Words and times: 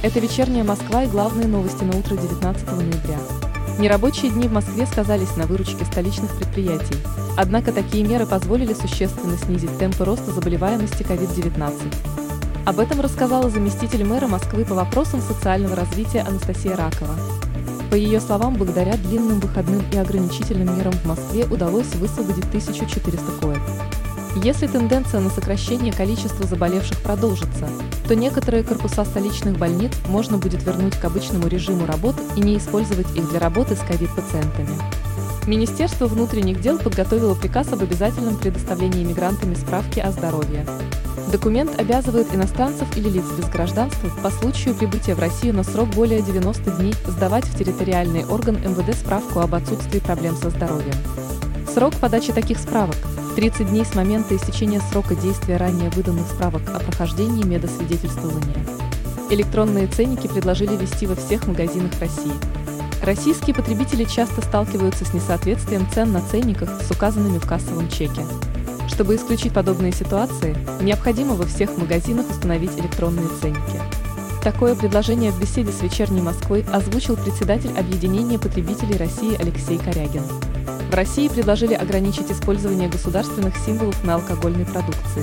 Это 0.00 0.20
вечерняя 0.20 0.62
Москва 0.62 1.02
и 1.02 1.08
главные 1.08 1.48
новости 1.48 1.82
на 1.82 1.98
утро 1.98 2.14
19 2.16 2.70
ноября. 2.70 3.18
Нерабочие 3.80 4.30
дни 4.30 4.46
в 4.46 4.52
Москве 4.52 4.86
сказались 4.86 5.36
на 5.36 5.46
выручке 5.46 5.84
столичных 5.84 6.36
предприятий. 6.36 6.94
Однако 7.36 7.72
такие 7.72 8.04
меры 8.04 8.24
позволили 8.24 8.74
существенно 8.74 9.36
снизить 9.36 9.76
темпы 9.76 10.04
роста 10.04 10.30
заболеваемости 10.30 11.02
COVID-19. 11.02 11.92
Об 12.64 12.78
этом 12.78 13.00
рассказала 13.00 13.50
заместитель 13.50 14.04
мэра 14.04 14.28
Москвы 14.28 14.64
по 14.64 14.74
вопросам 14.74 15.20
социального 15.20 15.74
развития 15.74 16.20
Анастасия 16.20 16.76
Ракова. 16.76 17.14
По 17.90 17.96
ее 17.96 18.20
словам, 18.20 18.54
благодаря 18.54 18.96
длинным 18.96 19.40
выходным 19.40 19.82
и 19.92 19.96
ограничительным 19.96 20.76
мерам 20.78 20.92
в 20.92 21.04
Москве 21.06 21.44
удалось 21.44 21.92
высвободить 21.96 22.46
1400 22.46 23.32
коек. 23.40 23.62
Если 24.44 24.68
тенденция 24.68 25.18
на 25.20 25.30
сокращение 25.30 25.92
количества 25.92 26.46
заболевших 26.46 27.00
продолжится, 27.00 27.68
то 28.06 28.14
некоторые 28.14 28.62
корпуса 28.62 29.04
столичных 29.04 29.58
больниц 29.58 29.90
можно 30.06 30.38
будет 30.38 30.62
вернуть 30.62 30.96
к 30.96 31.04
обычному 31.04 31.48
режиму 31.48 31.86
работы 31.86 32.22
и 32.36 32.40
не 32.40 32.56
использовать 32.56 33.08
их 33.16 33.28
для 33.30 33.40
работы 33.40 33.74
с 33.74 33.80
ковид-пациентами. 33.80 34.70
Министерство 35.48 36.06
внутренних 36.06 36.60
дел 36.60 36.78
подготовило 36.78 37.34
приказ 37.34 37.72
об 37.72 37.82
обязательном 37.82 38.36
предоставлении 38.36 39.02
мигрантами 39.04 39.54
справки 39.54 39.98
о 39.98 40.12
здоровье. 40.12 40.64
Документ 41.32 41.78
обязывает 41.78 42.32
иностранцев 42.32 42.86
или 42.96 43.08
лиц 43.08 43.24
без 43.36 43.46
гражданства 43.46 44.08
по 44.22 44.30
случаю 44.30 44.76
прибытия 44.76 45.16
в 45.16 45.20
Россию 45.20 45.54
на 45.54 45.64
срок 45.64 45.88
более 45.88 46.22
90 46.22 46.70
дней 46.72 46.94
сдавать 47.06 47.44
в 47.44 47.58
территориальный 47.58 48.24
орган 48.24 48.54
МВД 48.56 48.94
справку 48.94 49.40
об 49.40 49.54
отсутствии 49.54 49.98
проблем 49.98 50.36
со 50.36 50.50
здоровьем. 50.50 50.94
Срок 51.74 51.94
подачи 51.96 52.32
таких 52.32 52.58
справок 52.58 52.96
30 53.38 53.68
дней 53.70 53.84
с 53.84 53.94
момента 53.94 54.34
истечения 54.34 54.80
срока 54.90 55.14
действия 55.14 55.58
ранее 55.58 55.90
выданных 55.90 56.26
справок 56.26 56.62
о 56.74 56.80
прохождении 56.80 57.44
медосвидетельствования. 57.44 58.66
Электронные 59.30 59.86
ценники 59.86 60.26
предложили 60.26 60.74
ввести 60.74 61.06
во 61.06 61.14
всех 61.14 61.46
магазинах 61.46 61.92
России. 62.00 62.32
Российские 63.00 63.54
потребители 63.54 64.02
часто 64.02 64.42
сталкиваются 64.42 65.04
с 65.04 65.14
несоответствием 65.14 65.88
цен 65.94 66.10
на 66.10 66.20
ценниках 66.20 66.82
с 66.82 66.90
указанными 66.90 67.38
в 67.38 67.46
кассовом 67.46 67.88
чеке. 67.88 68.22
Чтобы 68.88 69.14
исключить 69.14 69.54
подобные 69.54 69.92
ситуации, 69.92 70.56
необходимо 70.80 71.36
во 71.36 71.46
всех 71.46 71.78
магазинах 71.78 72.28
установить 72.28 72.76
электронные 72.76 73.28
ценники. 73.40 73.80
Такое 74.42 74.74
предложение 74.74 75.30
в 75.30 75.40
беседе 75.40 75.70
с 75.70 75.80
«Вечерней 75.80 76.22
Москвой» 76.22 76.66
озвучил 76.72 77.16
председатель 77.16 77.70
Объединения 77.78 78.40
потребителей 78.40 78.96
России 78.96 79.40
Алексей 79.40 79.78
Корягин. 79.78 80.24
В 80.90 80.94
России 80.94 81.28
предложили 81.28 81.74
ограничить 81.74 82.30
использование 82.30 82.88
государственных 82.88 83.56
символов 83.58 84.02
на 84.04 84.14
алкогольной 84.14 84.64
продукции. 84.64 85.22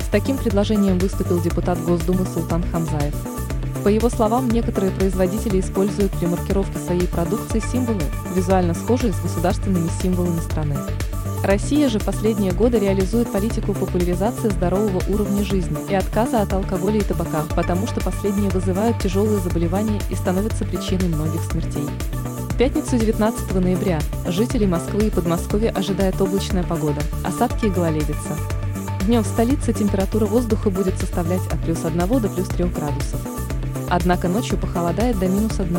С 0.00 0.08
таким 0.08 0.38
предложением 0.38 0.98
выступил 0.98 1.40
депутат 1.40 1.78
Госдумы 1.84 2.24
Султан 2.24 2.64
Хамзаев. 2.72 3.14
По 3.84 3.88
его 3.88 4.08
словам, 4.08 4.48
некоторые 4.48 4.90
производители 4.90 5.60
используют 5.60 6.12
при 6.12 6.26
маркировке 6.26 6.78
своей 6.78 7.06
продукции 7.06 7.60
символы, 7.60 8.02
визуально 8.34 8.72
схожие 8.72 9.12
с 9.12 9.20
государственными 9.20 9.90
символами 10.02 10.40
страны. 10.40 10.76
Россия 11.44 11.90
же 11.90 12.00
последние 12.00 12.52
годы 12.52 12.78
реализует 12.78 13.30
политику 13.30 13.74
популяризации 13.74 14.48
здорового 14.48 15.02
уровня 15.08 15.44
жизни 15.44 15.76
и 15.90 15.94
отказа 15.94 16.40
от 16.40 16.52
алкоголя 16.54 16.98
и 16.98 17.04
табака, 17.04 17.44
потому 17.54 17.86
что 17.86 18.00
последние 18.00 18.50
вызывают 18.50 18.98
тяжелые 18.98 19.38
заболевания 19.40 20.00
и 20.10 20.14
становятся 20.14 20.64
причиной 20.64 21.08
многих 21.08 21.42
смертей. 21.42 21.86
В 22.56 22.58
пятницу 22.58 22.96
19 22.96 23.54
ноября 23.56 23.98
жителей 24.28 24.66
Москвы 24.66 25.08
и 25.08 25.10
Подмосковья 25.10 25.72
ожидает 25.72 26.18
облачная 26.22 26.62
погода, 26.62 27.02
осадки 27.22 27.66
и 27.66 27.68
гололедица. 27.68 28.34
Днем 29.04 29.24
в 29.24 29.26
столице 29.26 29.74
температура 29.74 30.24
воздуха 30.24 30.70
будет 30.70 30.96
составлять 30.96 31.46
от 31.48 31.60
плюс 31.60 31.84
1 31.84 31.98
до 31.98 32.28
плюс 32.30 32.48
3 32.48 32.64
градусов. 32.64 33.20
Однако 33.90 34.28
ночью 34.28 34.56
похолодает 34.56 35.18
до 35.18 35.28
минус 35.28 35.60
1. 35.60 35.76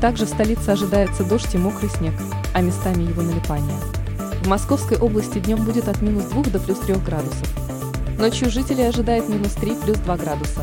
Также 0.00 0.24
в 0.24 0.30
столице 0.30 0.70
ожидается 0.70 1.22
дождь 1.22 1.54
и 1.54 1.58
мокрый 1.58 1.90
снег, 1.90 2.14
а 2.54 2.62
местами 2.62 3.02
его 3.02 3.20
налипание. 3.20 3.76
В 4.42 4.48
Московской 4.48 4.96
области 4.96 5.38
днем 5.38 5.62
будет 5.62 5.86
от 5.86 6.00
минус 6.00 6.24
2 6.30 6.44
до 6.44 6.60
плюс 6.60 6.78
3 6.78 6.94
градусов. 6.94 7.46
Ночью 8.18 8.50
жителей 8.50 8.88
ожидает 8.88 9.28
минус 9.28 9.52
3 9.52 9.74
плюс 9.84 9.98
2 9.98 10.16
градуса. 10.16 10.62